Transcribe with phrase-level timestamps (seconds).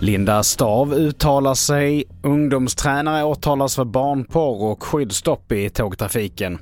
[0.00, 2.04] Linda Stav uttalar sig.
[2.22, 6.58] Ungdomstränare åtalas för barnporr och skyddsstopp i tågtrafiken.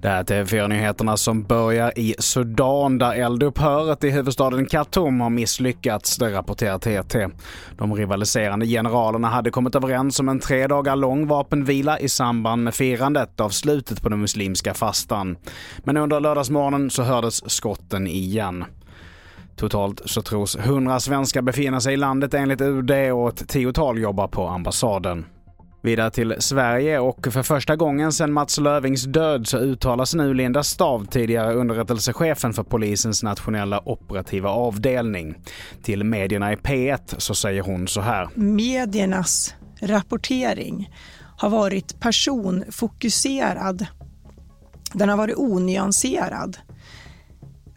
[0.00, 6.16] Det här är TV4-nyheterna som börjar i Sudan där eldupphöret i huvudstaden Khartoum har misslyckats,
[6.16, 7.28] det rapporterar TT.
[7.78, 12.74] De rivaliserande generalerna hade kommit överens om en tre dagar lång vapenvila i samband med
[12.74, 15.36] firandet av slutet på den muslimska fastan.
[15.78, 18.64] Men under lördagsmorgonen så hördes skotten igen.
[19.56, 24.28] Totalt så tros 100 svenskar befinna sig i landet enligt UD och ett tiotal jobbar
[24.28, 25.24] på ambassaden.
[25.82, 30.62] Vidare till Sverige och för första gången sedan Mats Lövings död så uttalas nu Linda
[30.62, 35.34] Stav, tidigare underrättelsechefen för polisens nationella operativa avdelning.
[35.82, 38.28] Till medierna i P1 så säger hon så här.
[38.34, 40.90] Mediernas rapportering
[41.36, 43.86] har varit personfokuserad.
[44.92, 46.58] Den har varit onyanserad.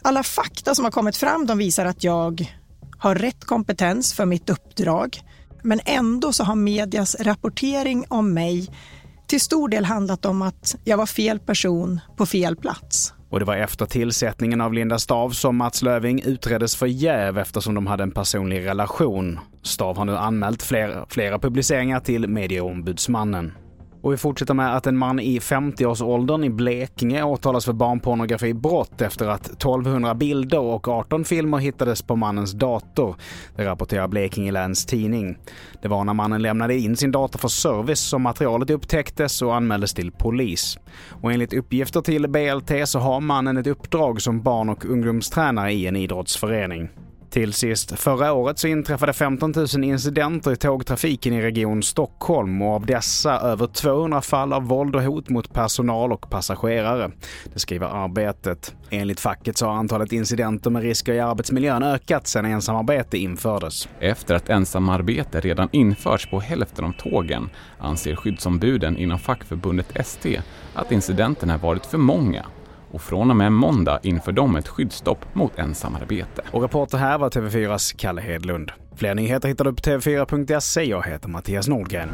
[0.04, 2.56] Alla fakta som har kommit fram de visar att jag
[2.98, 5.22] har rätt kompetens för mitt uppdrag.
[5.64, 8.70] Men ändå så har medias rapportering om mig
[9.28, 13.14] till stor del handlat om att jag var fel person på fel plats.
[13.30, 17.76] Och det var efter tillsättningen av Linda Stav som Mats Löving utreddes för jäv eftersom
[17.76, 19.40] de hade en personlig relation.
[19.64, 23.54] Stav har nu anmält flera, flera publiceringar till Medieombudsmannen.
[24.02, 29.28] Och vi fortsätter med att en man i 50-årsåldern i Blekinge åtalas för barnpornografibrott efter
[29.28, 33.16] att 1200 bilder och 18 filmer hittades på mannens dator.
[33.56, 35.38] Det rapporterar Blekinge Läns Tidning.
[35.82, 39.94] Det var när mannen lämnade in sin dator för service som materialet upptäcktes och anmäldes
[39.94, 40.78] till polis.
[41.22, 45.88] Och enligt uppgifter till BLT så har mannen ett uppdrag som barn och ungdomstränare i
[45.88, 46.90] en idrottsförening.
[47.32, 52.76] Till sist, förra året så inträffade 15 000 incidenter i tågtrafiken i Region Stockholm och
[52.76, 57.12] av dessa över 200 fall av våld och hot mot personal och passagerare.
[57.54, 58.76] Det skriver Arbetet.
[58.90, 63.90] Enligt facket så har antalet incidenter med risker i arbetsmiljön ökat sedan ensamarbete infördes.
[64.00, 70.42] Efter att ensamarbete redan införts på hälften av tågen anser skyddsombuden inom fackförbundet ST
[70.74, 72.46] att incidenterna varit för många
[72.92, 76.42] och från och med måndag inför de ett skyddsstopp mot ensamarbete.
[76.52, 78.72] Och reporter här var TV4s Kalle Hedlund.
[78.96, 80.84] Fler nyheter hittar du på tv4.se.
[80.84, 82.10] Jag heter Mattias Nordgren.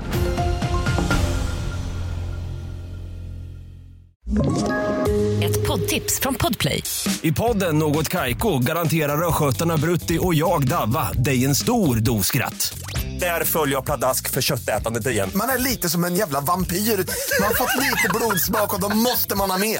[5.44, 6.84] Ett poddtips från Podplay.
[7.22, 12.80] I podden Något Kaiko garanterar östgötarna Brutti och jag, Davva, dig en stor dos skratt.
[13.20, 15.30] Där följer jag pladask för köttätandet igen.
[15.36, 16.78] Man är lite som en jävla vampyr.
[16.78, 19.80] Man har fått lite blodsmak och då måste man ha mer.